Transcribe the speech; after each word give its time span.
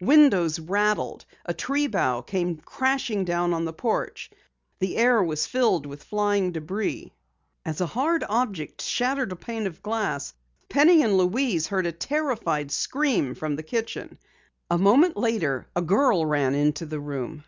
Windows 0.00 0.60
rattled, 0.60 1.24
a 1.46 1.52
tree 1.52 1.88
bough 1.88 2.20
came 2.22 2.58
crashing 2.58 3.24
down 3.24 3.52
on 3.52 3.64
the 3.64 3.72
porch, 3.72 4.30
the 4.78 4.96
air 4.96 5.20
was 5.20 5.48
filled 5.48 5.84
with 5.84 6.04
flying 6.04 6.52
debris. 6.52 7.12
As 7.64 7.80
a 7.80 7.86
hard 7.86 8.24
object 8.28 8.82
shattered 8.82 9.32
a 9.32 9.34
pane 9.34 9.66
of 9.66 9.82
glass, 9.82 10.32
Penny 10.68 11.02
and 11.02 11.16
Louise 11.18 11.66
heard 11.66 11.86
a 11.86 11.90
terrified 11.90 12.70
scream 12.70 13.34
from 13.34 13.56
the 13.56 13.64
kitchen. 13.64 14.16
A 14.70 14.78
moment 14.78 15.16
later 15.16 15.66
a 15.74 15.82
girl 15.82 16.24
ran 16.24 16.54
into 16.54 16.86
the 16.86 17.00
room. 17.00 17.42